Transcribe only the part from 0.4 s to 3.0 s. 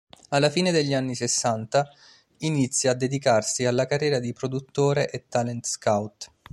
fine degli anni sessanta, inizia a